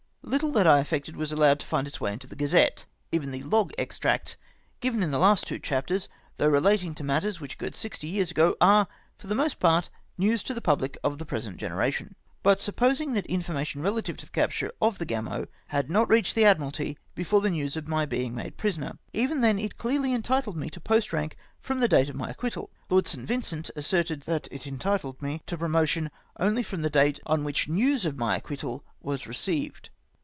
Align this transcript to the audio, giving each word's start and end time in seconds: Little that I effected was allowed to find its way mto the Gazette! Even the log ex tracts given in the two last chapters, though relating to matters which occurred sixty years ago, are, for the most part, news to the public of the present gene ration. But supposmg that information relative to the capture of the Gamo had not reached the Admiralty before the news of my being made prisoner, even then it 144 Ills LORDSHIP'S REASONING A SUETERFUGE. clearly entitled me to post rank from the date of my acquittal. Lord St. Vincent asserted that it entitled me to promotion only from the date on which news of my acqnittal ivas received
Little 0.23 0.51
that 0.53 0.67
I 0.67 0.79
effected 0.79 1.17
was 1.17 1.33
allowed 1.33 1.59
to 1.59 1.65
find 1.65 1.85
its 1.87 1.99
way 1.99 2.13
mto 2.15 2.25
the 2.29 2.37
Gazette! 2.37 2.85
Even 3.11 3.31
the 3.31 3.43
log 3.43 3.73
ex 3.77 3.97
tracts 3.99 4.37
given 4.79 5.03
in 5.03 5.11
the 5.11 5.17
two 5.17 5.21
last 5.21 5.51
chapters, 5.61 6.07
though 6.37 6.47
relating 6.47 6.93
to 6.95 7.03
matters 7.03 7.41
which 7.41 7.55
occurred 7.55 7.75
sixty 7.75 8.07
years 8.07 8.31
ago, 8.31 8.55
are, 8.61 8.87
for 9.17 9.27
the 9.27 9.35
most 9.35 9.59
part, 9.59 9.89
news 10.17 10.41
to 10.43 10.53
the 10.53 10.61
public 10.61 10.97
of 11.03 11.17
the 11.17 11.25
present 11.25 11.57
gene 11.57 11.73
ration. 11.73 12.15
But 12.43 12.59
supposmg 12.59 13.13
that 13.15 13.25
information 13.25 13.81
relative 13.81 14.15
to 14.17 14.25
the 14.25 14.31
capture 14.31 14.71
of 14.81 14.99
the 14.99 15.05
Gamo 15.05 15.47
had 15.67 15.89
not 15.89 16.07
reached 16.07 16.35
the 16.35 16.45
Admiralty 16.45 16.97
before 17.13 17.41
the 17.41 17.49
news 17.49 17.75
of 17.75 17.89
my 17.89 18.05
being 18.05 18.33
made 18.33 18.55
prisoner, 18.55 18.97
even 19.11 19.41
then 19.41 19.59
it 19.59 19.73
144 19.83 19.83
Ills 19.83 19.83
LORDSHIP'S 19.83 19.83
REASONING 19.83 19.99
A 19.99 19.99
SUETERFUGE. 19.99 19.99
clearly 19.99 20.13
entitled 20.13 20.55
me 20.57 20.69
to 20.69 20.79
post 20.79 21.11
rank 21.13 21.37
from 21.59 21.79
the 21.81 21.89
date 21.89 22.09
of 22.09 22.15
my 22.15 22.29
acquittal. 22.29 22.69
Lord 22.89 23.05
St. 23.07 23.27
Vincent 23.27 23.69
asserted 23.75 24.21
that 24.21 24.47
it 24.49 24.65
entitled 24.65 25.21
me 25.21 25.41
to 25.47 25.57
promotion 25.57 26.09
only 26.39 26.63
from 26.63 26.83
the 26.83 26.89
date 26.89 27.19
on 27.25 27.43
which 27.43 27.67
news 27.67 28.05
of 28.05 28.17
my 28.17 28.39
acqnittal 28.39 28.83
ivas 29.03 29.27
received 29.27 29.89